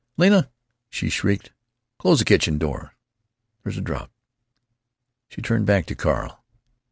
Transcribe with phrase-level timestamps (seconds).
[0.17, 0.49] "Lena!"
[0.89, 1.51] she shrieked,
[1.99, 2.95] "close the kitchen door.
[3.61, 4.09] There's a draught."
[5.27, 6.43] She turned back to Carl.